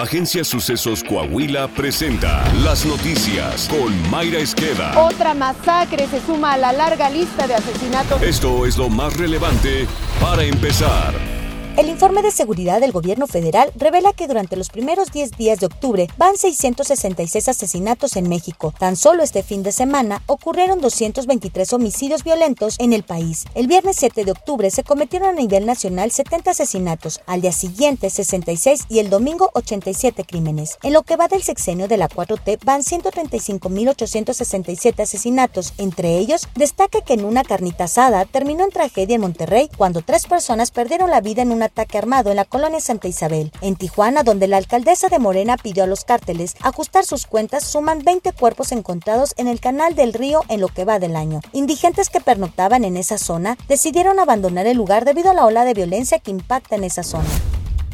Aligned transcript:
Agencia 0.00 0.44
Sucesos 0.44 1.04
Coahuila 1.04 1.68
presenta 1.68 2.42
las 2.64 2.86
noticias 2.86 3.68
con 3.68 4.10
Mayra 4.10 4.38
Esqueda. 4.38 4.98
Otra 4.98 5.34
masacre 5.34 6.06
se 6.06 6.22
suma 6.22 6.54
a 6.54 6.56
la 6.56 6.72
larga 6.72 7.10
lista 7.10 7.46
de 7.46 7.54
asesinatos. 7.54 8.22
Esto 8.22 8.64
es 8.64 8.78
lo 8.78 8.88
más 8.88 9.14
relevante 9.18 9.86
para 10.18 10.42
empezar. 10.44 11.29
El 11.76 11.88
informe 11.88 12.20
de 12.20 12.32
seguridad 12.32 12.80
del 12.80 12.90
gobierno 12.92 13.28
federal 13.28 13.70
revela 13.76 14.12
que 14.12 14.26
durante 14.26 14.56
los 14.56 14.70
primeros 14.70 15.12
10 15.12 15.36
días 15.38 15.60
de 15.60 15.66
octubre 15.66 16.08
van 16.18 16.36
666 16.36 17.48
asesinatos 17.48 18.16
en 18.16 18.28
México. 18.28 18.74
Tan 18.76 18.96
solo 18.96 19.22
este 19.22 19.44
fin 19.44 19.62
de 19.62 19.70
semana 19.70 20.20
ocurrieron 20.26 20.80
223 20.80 21.72
homicidios 21.72 22.24
violentos 22.24 22.74
en 22.80 22.92
el 22.92 23.04
país. 23.04 23.44
El 23.54 23.68
viernes 23.68 23.96
7 23.98 24.24
de 24.24 24.32
octubre 24.32 24.68
se 24.70 24.82
cometieron 24.82 25.28
a 25.30 25.32
nivel 25.32 25.64
nacional 25.64 26.10
70 26.10 26.50
asesinatos, 26.50 27.20
al 27.26 27.40
día 27.40 27.52
siguiente 27.52 28.10
66 28.10 28.86
y 28.88 28.98
el 28.98 29.08
domingo 29.08 29.50
87 29.54 30.24
crímenes. 30.24 30.76
En 30.82 30.92
lo 30.92 31.02
que 31.02 31.14
va 31.16 31.28
del 31.28 31.42
sexenio 31.42 31.86
de 31.88 31.98
la 31.98 32.08
4T 32.08 32.58
van 32.64 32.82
135.867 32.82 35.00
asesinatos. 35.00 35.72
Entre 35.78 36.18
ellos, 36.18 36.48
destaca 36.56 37.00
que 37.00 37.14
en 37.14 37.24
una 37.24 37.44
carnita 37.44 37.84
asada 37.84 38.24
terminó 38.26 38.64
en 38.64 38.70
tragedia 38.70 39.14
en 39.14 39.20
Monterrey 39.22 39.70
cuando 39.78 40.02
tres 40.02 40.26
personas 40.26 40.72
perdieron 40.72 41.10
la 41.10 41.20
vida 41.20 41.42
en 41.42 41.52
un 41.52 41.59
ataque 41.62 41.98
armado 41.98 42.30
en 42.30 42.36
la 42.36 42.44
colonia 42.44 42.80
Santa 42.80 43.08
Isabel. 43.08 43.52
En 43.60 43.76
Tijuana, 43.76 44.22
donde 44.22 44.48
la 44.48 44.56
alcaldesa 44.56 45.08
de 45.08 45.18
Morena 45.18 45.56
pidió 45.56 45.84
a 45.84 45.86
los 45.86 46.04
cárteles 46.04 46.56
ajustar 46.60 47.04
sus 47.04 47.26
cuentas, 47.26 47.64
suman 47.64 48.04
20 48.04 48.32
cuerpos 48.32 48.72
encontrados 48.72 49.34
en 49.36 49.48
el 49.48 49.60
canal 49.60 49.94
del 49.94 50.12
río 50.12 50.42
en 50.48 50.60
lo 50.60 50.68
que 50.68 50.84
va 50.84 50.98
del 50.98 51.16
año. 51.16 51.40
Indigentes 51.52 52.10
que 52.10 52.20
pernoctaban 52.20 52.84
en 52.84 52.96
esa 52.96 53.18
zona 53.18 53.56
decidieron 53.68 54.18
abandonar 54.18 54.66
el 54.66 54.76
lugar 54.76 55.04
debido 55.04 55.30
a 55.30 55.34
la 55.34 55.46
ola 55.46 55.64
de 55.64 55.74
violencia 55.74 56.18
que 56.18 56.30
impacta 56.30 56.76
en 56.76 56.84
esa 56.84 57.02
zona. 57.02 57.28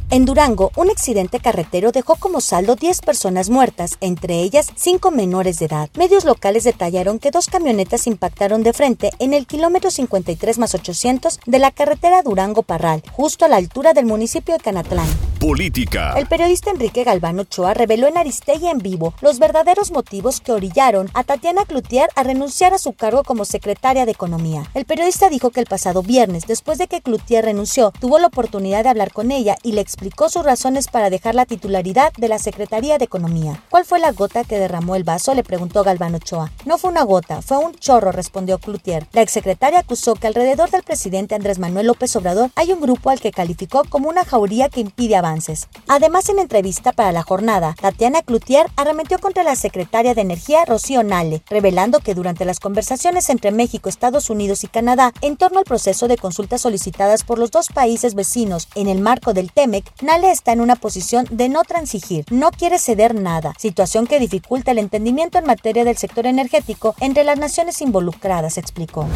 En 0.09 0.25
Durango, 0.25 0.71
un 0.77 0.89
accidente 0.89 1.41
carretero 1.41 1.91
dejó 1.91 2.15
como 2.15 2.41
saldo 2.41 2.77
10 2.77 3.01
personas 3.01 3.51
muertas, 3.51 3.97
entre 4.01 4.41
ellas 4.41 4.69
5 4.77 5.11
menores 5.11 5.59
de 5.59 5.67
edad. 5.67 5.91
Medios 5.99 6.25
locales 6.25 6.63
detallaron 6.63 7.19
que 7.19 7.33
dos 7.33 7.49
camionetas 7.49 8.07
impactaron 8.07 8.63
de 8.63 8.73
frente 8.73 9.11
en 9.19 9.35
el 9.35 9.49
kilómetro 9.49 9.91
53 9.91 10.59
más 10.59 10.77
800 10.77 11.41
de 11.45 11.59
la 11.59 11.73
carretera 11.73 12.23
Durango-Parral, 12.23 13.03
justo 13.11 13.45
a 13.45 13.49
la 13.49 13.57
altura 13.57 13.95
del 13.95 14.07
municipio 14.07 14.55
de 14.55 14.61
Canatlán. 14.61 15.09
Política. 15.41 16.15
El 16.17 16.27
periodista 16.27 16.71
Enrique 16.71 17.03
Galván 17.03 17.41
Ochoa 17.41 17.75
reveló 17.75 18.07
en 18.07 18.17
Aristegui 18.17 18.69
en 18.69 18.79
vivo 18.79 19.13
los 19.21 19.41
verdaderos 19.41 19.91
motivos 19.91 20.41
que 20.41 20.53
orillaron 20.53 21.11
a 21.15 21.25
Tatiana 21.25 21.65
Cloutier 21.65 22.09
a 22.15 22.23
renunciar 22.23 22.73
a 22.73 22.79
su 22.79 22.93
cargo 22.93 23.25
como 23.25 23.45
secretaria 23.45 24.07
de 24.07 24.13
Economía. 24.13 24.71
El 24.75 24.85
periodista 24.85 25.29
dijo 25.29 25.51
que 25.51 25.61
el 25.61 25.67
pasado 25.67 26.03
viernes, 26.03 26.47
después 26.47 26.79
de 26.79 26.87
que 26.87 27.03
Cloutier 27.03 27.45
renunció, 27.45 27.93
tuvo 28.01 28.21
la 28.21 28.29
oportunidad 28.29 28.85
de 28.85 28.91
hablar 28.91 29.13
con 29.13 29.33
ella 29.33 29.57
y 29.65 29.73
le 29.73 29.81
explicó 29.97 30.29
sus 30.29 30.45
razones 30.45 30.89
para 30.89 31.09
dejar 31.09 31.35
la 31.35 31.47
titularidad 31.47 32.13
de 32.19 32.29
la 32.29 32.39
Secretaría 32.39 32.99
de 32.99 33.07
Economía. 33.07 33.63
¿Cuál 33.71 33.87
fue 33.87 33.99
la 33.99 34.13
gota 34.13 34.45
que 34.45 34.59
derramó 34.59 34.95
el 34.95 35.05
vaso? 35.05 35.33
le 35.33 35.43
preguntó 35.43 35.83
Galván 35.85 36.15
Ochoa. 36.15 36.53
No 36.67 36.77
fue 36.77 36.91
una 36.91 37.03
gota, 37.03 37.41
fue 37.41 37.57
un 37.57 37.75
chorro, 37.75 38.13
respondió 38.13 38.59
Cloutier. 38.59 39.07
La 39.13 39.23
exsecretaria 39.23 39.79
acusó 39.79 40.15
que 40.15 40.27
alrededor 40.27 40.71
del 40.71 40.83
presidente 40.83 41.35
Andrés 41.35 41.59
Manuel 41.59 41.87
López 41.87 42.15
Obrador 42.15 42.51
hay 42.57 42.73
un 42.73 42.81
grupo 42.83 43.09
al 43.09 43.21
que 43.21 43.31
calificó 43.31 43.85
como 43.89 44.11
una 44.11 44.27
jauría 44.27 44.69
que 44.69 44.81
impide 44.81 45.17
avances. 45.17 45.67
Además, 45.89 46.29
en 46.29 46.41
entrevista 46.41 46.93
para 46.93 47.13
la 47.13 47.23
jornada, 47.23 47.75
Tatiana 47.81 48.21
Cloutier 48.21 48.67
arremetió 48.77 49.19
contra 49.19 49.45
la 49.45 49.57
secretaria 49.57 50.13
de 50.13 50.21
Energía 50.21 50.67
Rocío 50.67 51.05
Nale, 51.05 51.43
revelando 51.49 52.01
que 52.01 52.15
durante 52.15 52.45
las 52.45 52.61
conversaciones 52.61 53.31
entre 53.31 53.51
México, 53.51 53.89
Estados 53.89 54.29
Unidos 54.29 54.63
y 54.63 54.69
Canadá 54.69 55.15
en 55.23 55.39
torno 55.39 55.59
al 55.59 55.65
proceso 55.65 56.07
de 56.07 56.19
consultas 56.19 56.61
solicitadas 56.61 57.25
por 57.25 57.39
los 57.39 57.51
dos 57.51 57.69
países 57.69 58.15
vecinos 58.15 58.69
en 58.75 58.91
el 58.91 59.01
marco 59.01 59.33
del 59.33 59.51
TEMEC, 59.51 59.86
Nale 60.03 60.31
está 60.31 60.53
en 60.53 60.61
una 60.61 60.77
posición 60.77 61.27
de 61.31 61.49
no 61.49 61.63
transigir, 61.63 62.25
no 62.31 62.51
quiere 62.51 62.79
ceder 62.79 63.15
nada, 63.15 63.55
situación 63.59 64.07
que 64.07 64.21
dificulta 64.21 64.73
el 64.73 64.79
entendimiento 64.79 65.39
en 65.39 65.47
materia 65.47 65.85
del 65.85 65.97
sector 65.97 66.27
energético 66.27 66.95
entre 67.01 67.25
las 67.25 67.39
naciones 67.39 67.81
involucradas, 67.81 68.59
explicó. 68.59 69.07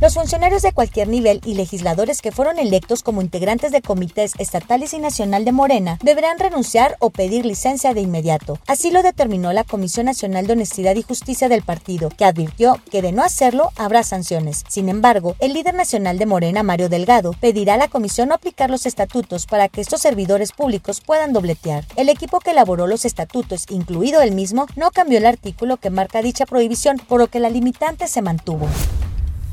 Los 0.00 0.14
funcionarios 0.14 0.62
de 0.62 0.72
cualquier 0.72 1.08
nivel 1.08 1.40
y 1.46 1.54
legisladores 1.54 2.20
que 2.20 2.32
fueron 2.32 2.58
electos 2.58 3.02
como 3.02 3.22
integrantes 3.22 3.70
de 3.70 3.80
comités 3.80 4.32
estatales 4.38 4.92
y 4.92 4.98
nacional 4.98 5.44
de 5.44 5.52
Morena 5.52 5.98
deberán 6.02 6.38
renunciar 6.38 6.96
o 6.98 7.10
pedir 7.10 7.46
licencia 7.46 7.94
de 7.94 8.00
inmediato. 8.00 8.58
Así 8.66 8.90
lo 8.90 9.02
determinó 9.02 9.52
la 9.52 9.62
Comisión 9.62 10.06
Nacional 10.06 10.46
de 10.46 10.54
Honestidad 10.54 10.96
y 10.96 11.02
Justicia 11.02 11.48
del 11.48 11.62
partido, 11.62 12.10
que 12.10 12.24
advirtió 12.24 12.80
que 12.90 13.02
de 13.02 13.12
no 13.12 13.22
hacerlo 13.22 13.70
habrá 13.76 14.02
sanciones. 14.02 14.64
Sin 14.68 14.88
embargo, 14.88 15.36
el 15.38 15.54
líder 15.54 15.74
nacional 15.74 16.18
de 16.18 16.26
Morena, 16.26 16.62
Mario 16.64 16.88
Delgado, 16.88 17.32
pedirá 17.40 17.74
a 17.74 17.78
la 17.78 17.88
comisión 17.88 18.28
no 18.28 18.34
aplicar 18.34 18.70
los 18.70 18.86
estatutos 18.86 19.46
para 19.46 19.68
que 19.68 19.80
estos 19.80 20.04
servidores 20.14 20.52
públicos 20.52 21.00
puedan 21.00 21.32
dobletear. 21.32 21.84
El 21.96 22.08
equipo 22.08 22.38
que 22.38 22.52
elaboró 22.52 22.86
los 22.86 23.04
estatutos, 23.04 23.66
incluido 23.68 24.22
el 24.22 24.30
mismo, 24.30 24.68
no 24.76 24.92
cambió 24.92 25.18
el 25.18 25.26
artículo 25.26 25.76
que 25.76 25.90
marca 25.90 26.22
dicha 26.22 26.46
prohibición, 26.46 26.98
por 26.98 27.18
lo 27.18 27.26
que 27.26 27.40
la 27.40 27.50
limitante 27.50 28.06
se 28.06 28.22
mantuvo. 28.22 28.68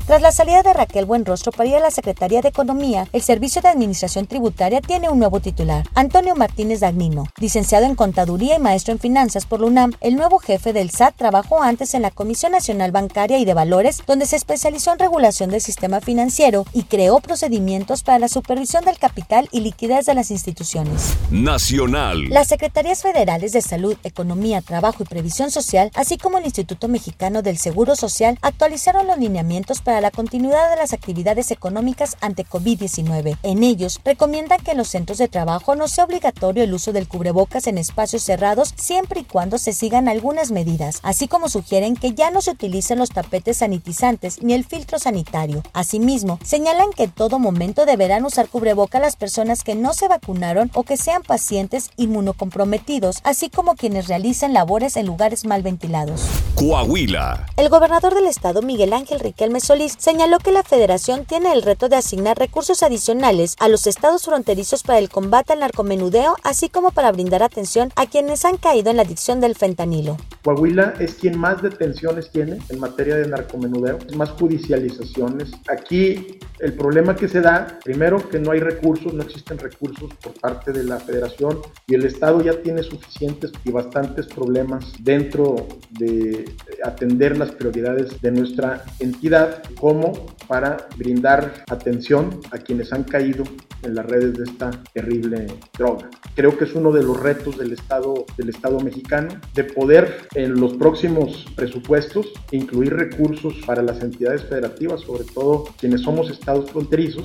Tras 0.06 0.20
la 0.20 0.32
salida 0.32 0.62
de 0.64 0.72
Raquel 0.72 1.04
Buenrostro 1.04 1.52
para 1.52 1.68
ir 1.68 1.76
a 1.76 1.80
la 1.80 1.92
Secretaría 1.92 2.40
de 2.40 2.48
Economía, 2.48 3.06
el 3.12 3.22
Servicio 3.22 3.62
de 3.62 3.68
Administración 3.68 4.26
Tributaria 4.26 4.80
tiene 4.80 5.08
un 5.08 5.20
nuevo 5.20 5.38
titular, 5.38 5.84
Antonio 5.94 6.34
Martínez 6.34 6.80
Dagnino. 6.80 7.28
Licenciado 7.38 7.86
en 7.86 7.94
Contaduría 7.94 8.56
y 8.56 8.58
maestro 8.58 8.92
en 8.92 8.98
Finanzas 8.98 9.46
por 9.46 9.60
la 9.60 9.68
UNAM, 9.68 9.92
el 10.00 10.16
nuevo 10.16 10.40
jefe 10.40 10.72
del 10.72 10.90
SAT 10.90 11.14
trabajó 11.16 11.62
antes 11.62 11.94
en 11.94 12.02
la 12.02 12.10
Comisión 12.10 12.50
Nacional 12.50 12.90
Bancaria 12.90 13.38
y 13.38 13.44
de 13.44 13.54
Valores, 13.54 14.02
donde 14.04 14.26
se 14.26 14.34
especializó 14.34 14.92
en 14.92 14.98
regulación 14.98 15.50
del 15.50 15.60
sistema 15.60 16.00
financiero 16.00 16.66
y 16.72 16.82
creó 16.82 17.20
procedimientos 17.20 18.02
para 18.02 18.18
la 18.18 18.28
supervisión 18.28 18.84
del 18.84 18.98
capital 18.98 19.48
y 19.52 19.60
liquidez 19.60 20.06
de 20.06 20.14
las 20.14 20.32
instituciones. 20.32 21.14
Nacional. 21.30 22.28
Las 22.28 22.48
Secretarías 22.48 23.02
Federales 23.02 23.52
de 23.52 23.62
Salud, 23.62 23.96
Economía, 24.02 24.62
Trabajo 24.62 25.04
y 25.04 25.06
Previsión 25.06 25.52
Social, 25.52 25.92
así 25.94 26.18
como 26.18 26.38
el 26.38 26.44
Instituto 26.44 26.88
Mexicano 26.88 27.42
del 27.42 27.56
Seguro 27.56 27.94
Social, 27.94 28.36
actualizaron 28.42 29.06
los 29.06 29.18
lineamientos 29.18 29.80
para 29.80 30.01
la 30.02 30.10
continuidad 30.10 30.68
de 30.68 30.76
las 30.76 30.92
actividades 30.92 31.50
económicas 31.52 32.16
ante 32.20 32.44
COVID-19. 32.44 33.38
En 33.44 33.62
ellos, 33.62 34.00
recomiendan 34.04 34.60
que 34.60 34.72
en 34.72 34.78
los 34.78 34.88
centros 34.88 35.18
de 35.18 35.28
trabajo 35.28 35.76
no 35.76 35.86
sea 35.86 36.04
obligatorio 36.04 36.64
el 36.64 36.74
uso 36.74 36.92
del 36.92 37.06
cubrebocas 37.06 37.68
en 37.68 37.78
espacios 37.78 38.24
cerrados 38.24 38.74
siempre 38.76 39.20
y 39.20 39.24
cuando 39.24 39.58
se 39.58 39.72
sigan 39.72 40.08
algunas 40.08 40.50
medidas, 40.50 40.98
así 41.04 41.28
como 41.28 41.48
sugieren 41.48 41.94
que 41.94 42.14
ya 42.14 42.30
no 42.30 42.42
se 42.42 42.50
utilicen 42.50 42.98
los 42.98 43.10
tapetes 43.10 43.58
sanitizantes 43.58 44.42
ni 44.42 44.54
el 44.54 44.64
filtro 44.64 44.98
sanitario. 44.98 45.62
Asimismo, 45.72 46.40
señalan 46.44 46.90
que 46.96 47.04
en 47.04 47.12
todo 47.12 47.38
momento 47.38 47.86
deberán 47.86 48.24
usar 48.24 48.48
cubreboca 48.48 48.98
las 48.98 49.14
personas 49.14 49.62
que 49.62 49.76
no 49.76 49.94
se 49.94 50.08
vacunaron 50.08 50.70
o 50.74 50.82
que 50.82 50.96
sean 50.96 51.22
pacientes 51.22 51.90
inmunocomprometidos, 51.96 53.20
así 53.22 53.50
como 53.50 53.76
quienes 53.76 54.08
realicen 54.08 54.52
labores 54.52 54.96
en 54.96 55.06
lugares 55.06 55.44
mal 55.44 55.62
ventilados. 55.62 56.22
Coahuila. 56.56 57.46
El 57.56 57.68
gobernador 57.68 58.14
del 58.14 58.26
estado, 58.26 58.62
Miguel 58.62 58.92
Ángel 58.92 59.20
Riquelme 59.20 59.60
Señaló 59.88 60.38
que 60.38 60.52
la 60.52 60.62
federación 60.62 61.24
tiene 61.24 61.52
el 61.52 61.62
reto 61.62 61.88
de 61.88 61.96
asignar 61.96 62.38
recursos 62.38 62.82
adicionales 62.82 63.56
a 63.58 63.68
los 63.68 63.86
estados 63.86 64.24
fronterizos 64.24 64.82
para 64.82 64.98
el 64.98 65.08
combate 65.08 65.52
al 65.52 65.60
narcomenudeo, 65.60 66.36
así 66.42 66.68
como 66.68 66.92
para 66.92 67.10
brindar 67.10 67.42
atención 67.42 67.90
a 67.96 68.06
quienes 68.06 68.44
han 68.44 68.58
caído 68.58 68.90
en 68.90 68.96
la 68.96 69.02
adicción 69.02 69.40
del 69.40 69.56
fentanilo. 69.56 70.16
Coahuila 70.44 70.94
es 70.98 71.14
quien 71.14 71.38
más 71.38 71.62
detenciones 71.62 72.30
tiene 72.30 72.58
en 72.68 72.80
materia 72.80 73.16
de 73.16 73.28
narcomenudeo, 73.28 73.98
más 74.16 74.30
judicializaciones. 74.30 75.50
Aquí 75.68 76.38
el 76.58 76.74
problema 76.74 77.16
que 77.16 77.28
se 77.28 77.40
da, 77.40 77.78
primero 77.82 78.28
que 78.28 78.38
no 78.38 78.52
hay 78.52 78.60
recursos, 78.60 79.12
no 79.12 79.22
existen 79.22 79.58
recursos 79.58 80.12
por 80.22 80.32
parte 80.34 80.72
de 80.72 80.84
la 80.84 81.00
federación 81.00 81.60
y 81.86 81.94
el 81.94 82.04
Estado 82.04 82.40
ya 82.40 82.60
tiene 82.62 82.82
suficientes 82.82 83.52
y 83.64 83.70
bastantes 83.70 84.26
problemas 84.26 84.92
dentro 85.00 85.56
de 85.90 86.44
atender 86.84 87.36
las 87.36 87.50
prioridades 87.50 88.20
de 88.20 88.30
nuestra 88.30 88.84
entidad, 89.00 89.62
como 89.74 90.12
para 90.48 90.88
brindar 90.96 91.64
atención 91.70 92.40
a 92.50 92.58
quienes 92.58 92.92
han 92.92 93.04
caído 93.04 93.44
en 93.82 93.94
las 93.94 94.06
redes 94.06 94.34
de 94.34 94.44
esta 94.44 94.70
terrible 94.92 95.46
droga. 95.76 96.10
Creo 96.34 96.56
que 96.56 96.64
es 96.64 96.74
uno 96.74 96.92
de 96.92 97.02
los 97.02 97.18
retos 97.18 97.58
del 97.58 97.72
Estado, 97.72 98.24
del 98.36 98.48
Estado 98.48 98.80
mexicano 98.80 99.40
de 99.54 99.64
poder 99.64 100.28
en 100.34 100.60
los 100.60 100.74
próximos 100.74 101.46
presupuestos 101.56 102.26
incluir 102.50 102.94
recursos 102.94 103.54
para 103.66 103.82
las 103.82 104.02
entidades 104.02 104.42
federativas, 104.44 105.00
sobre 105.00 105.24
todo 105.24 105.64
quienes 105.78 106.02
somos 106.02 106.30
estados 106.30 106.70
fronterizos. 106.70 107.24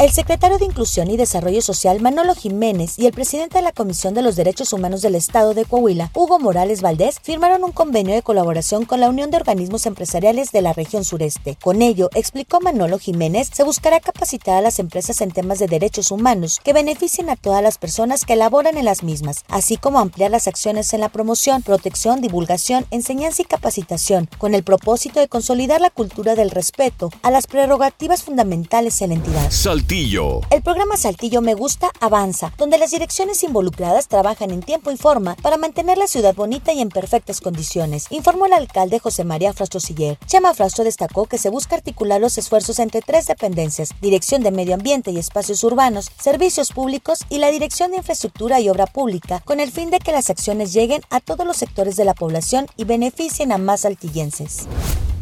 El 0.00 0.10
secretario 0.10 0.58
de 0.58 0.64
Inclusión 0.64 1.10
y 1.10 1.16
Desarrollo 1.16 1.60
Social, 1.60 2.00
Manolo 2.00 2.34
Jiménez, 2.34 2.98
y 2.98 3.06
el 3.06 3.12
presidente 3.12 3.58
de 3.58 3.64
la 3.64 3.72
Comisión 3.72 4.14
de 4.14 4.22
los 4.22 4.36
Derechos 4.36 4.72
Humanos 4.72 5.02
del 5.02 5.16
Estado 5.16 5.54
de 5.54 5.64
Coahuila, 5.64 6.12
Hugo 6.14 6.38
Morales 6.38 6.82
Valdés, 6.82 7.18
firmaron 7.20 7.64
un 7.64 7.72
convenio 7.72 8.14
de 8.14 8.22
colaboración 8.22 8.84
con 8.84 9.00
la 9.00 9.08
Unión 9.08 9.30
de 9.30 9.38
Organismos 9.38 9.86
Empresariales 9.86 10.52
de 10.52 10.62
la 10.62 10.72
región 10.72 11.04
sureste. 11.04 11.56
Con 11.60 11.82
ello, 11.88 12.10
explicó 12.14 12.60
Manolo 12.60 12.98
Jiménez, 12.98 13.50
se 13.52 13.64
buscará 13.64 14.00
capacitar 14.00 14.56
a 14.56 14.60
las 14.60 14.78
empresas 14.78 15.20
en 15.20 15.30
temas 15.30 15.58
de 15.58 15.66
derechos 15.66 16.10
humanos 16.10 16.60
que 16.62 16.72
beneficien 16.72 17.30
a 17.30 17.36
todas 17.36 17.62
las 17.62 17.78
personas 17.78 18.24
que 18.24 18.36
laboran 18.36 18.76
en 18.76 18.84
las 18.84 19.02
mismas, 19.02 19.44
así 19.48 19.76
como 19.76 19.98
ampliar 19.98 20.30
las 20.30 20.46
acciones 20.46 20.92
en 20.92 21.00
la 21.00 21.08
promoción, 21.08 21.62
protección, 21.62 22.20
divulgación, 22.20 22.86
enseñanza 22.90 23.42
y 23.42 23.46
capacitación, 23.46 24.28
con 24.38 24.54
el 24.54 24.62
propósito 24.62 25.20
de 25.20 25.28
consolidar 25.28 25.80
la 25.80 25.90
cultura 25.90 26.34
del 26.34 26.50
respeto 26.50 27.10
a 27.22 27.30
las 27.30 27.46
prerrogativas 27.46 28.22
fundamentales 28.22 29.00
en 29.02 29.10
la 29.10 29.16
entidad. 29.16 29.50
Saltillo. 29.50 30.40
El 30.50 30.62
programa 30.62 30.96
Saltillo 30.96 31.40
Me 31.40 31.54
Gusta 31.54 31.90
avanza, 32.00 32.52
donde 32.58 32.78
las 32.78 32.90
direcciones 32.90 33.42
involucradas 33.42 34.08
trabajan 34.08 34.50
en 34.50 34.60
tiempo 34.60 34.90
y 34.90 34.96
forma 34.96 35.34
para 35.36 35.56
mantener 35.56 35.98
la 35.98 36.06
ciudad 36.06 36.34
bonita 36.34 36.72
y 36.72 36.80
en 36.80 36.90
perfectas 36.90 37.40
condiciones, 37.40 38.06
informó 38.10 38.46
el 38.46 38.52
alcalde 38.52 38.98
José 38.98 39.24
María 39.24 39.52
Frastro 39.52 39.80
Siller. 39.80 40.18
Chema 40.26 40.54
Frastro 40.54 40.84
destacó 40.84 41.26
que 41.26 41.38
se 41.38 41.48
busca 41.48 41.77
articular 41.78 42.20
los 42.20 42.38
esfuerzos 42.38 42.78
entre 42.78 43.00
tres 43.00 43.26
dependencias, 43.26 43.90
Dirección 44.00 44.42
de 44.42 44.50
Medio 44.50 44.74
Ambiente 44.74 45.10
y 45.10 45.18
Espacios 45.18 45.64
Urbanos, 45.64 46.10
Servicios 46.20 46.72
Públicos 46.72 47.24
y 47.28 47.38
la 47.38 47.50
Dirección 47.50 47.90
de 47.90 47.96
Infraestructura 47.98 48.60
y 48.60 48.68
Obra 48.68 48.86
Pública, 48.86 49.40
con 49.44 49.60
el 49.60 49.72
fin 49.72 49.90
de 49.90 49.98
que 49.98 50.12
las 50.12 50.30
acciones 50.30 50.72
lleguen 50.72 51.02
a 51.10 51.20
todos 51.20 51.46
los 51.46 51.56
sectores 51.56 51.96
de 51.96 52.04
la 52.04 52.14
población 52.14 52.66
y 52.76 52.84
beneficien 52.84 53.52
a 53.52 53.58
más 53.58 53.84
altillenses. 53.84 54.68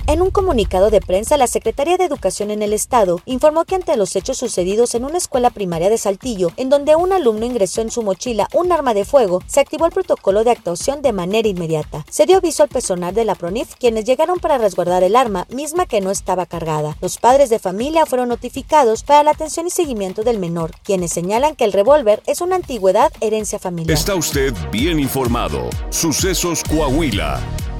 En 0.09 0.23
un 0.23 0.31
comunicado 0.31 0.91
de 0.91 1.01
prensa, 1.01 1.37
la 1.37 1.49
Secretaría 1.49 1.97
de 1.97 2.05
Educación 2.05 2.53
en 2.53 2.63
el 2.63 2.73
Estado 2.73 3.21
informó 3.27 3.65
que 3.65 3.75
ante 3.75 3.97
los 3.97 4.15
hechos 4.15 4.39
sucedidos 4.39 4.95
en 4.95 5.05
una 5.05 5.19
escuela 5.19 5.51
primaria 5.51 5.91
de 5.91 5.99
Saltillo, 5.99 6.53
en 6.57 6.69
donde 6.69 6.95
un 6.95 7.13
alumno 7.13 7.45
ingresó 7.45 7.81
en 7.81 7.91
su 7.91 8.05
mochila 8.05 8.47
un 8.55 8.71
arma 8.71 8.95
de 8.95 9.05
fuego, 9.05 9.43
se 9.49 9.59
activó 9.59 9.85
el 9.85 9.91
protocolo 9.91 10.45
de 10.45 10.53
actuación 10.53 11.03
de 11.03 11.13
manera 11.13 11.49
inmediata. 11.49 12.07
Se 12.09 12.25
dio 12.25 12.37
aviso 12.37 12.63
al 12.63 12.69
personal 12.69 13.17
de 13.17 13.25
la 13.25 13.35
PRONIF, 13.35 13.75
quienes 13.81 14.05
llegaron 14.05 14.39
para 14.39 14.59
resguardar 14.59 15.03
el 15.03 15.17
arma, 15.17 15.49
misma 15.51 15.87
que 15.87 16.01
no 16.01 16.13
estaba 16.13 16.47
cargada. 16.47 16.97
Los 17.01 17.19
padres 17.19 17.51
de 17.51 17.59
familia 17.59 18.07
fueron 18.07 18.29
notificados 18.29 19.03
para 19.03 19.25
la 19.25 19.33
atención 19.33 19.67
y 19.67 19.71
seguimiento 19.71 20.23
del 20.23 20.39
menor, 20.39 20.71
quienes 20.85 21.11
señalan 21.11 21.57
que 21.57 21.65
el 21.65 21.73
revólver 21.73 22.23
es 22.27 22.41
una 22.41 22.55
antigüedad 22.55 23.13
herencia 23.21 23.59
familiar. 23.59 23.99
Está 23.99 24.15
usted 24.15 24.55
bien 24.71 25.01
informado. 25.01 25.69
Sucesos 25.91 26.63
Coahuila. 26.63 27.43